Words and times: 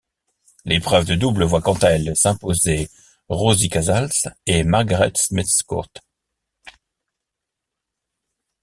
L'épreuve 0.65 1.05
de 1.05 1.13
double 1.13 1.43
voit 1.43 1.61
quant 1.61 1.75
à 1.75 1.89
elle 1.89 2.15
s'imposer 2.15 2.89
Rosie 3.29 3.69
Casals 3.69 4.09
et 4.47 4.63
Margaret 4.63 5.11
Smith 5.13 5.55
Court. 5.67 5.89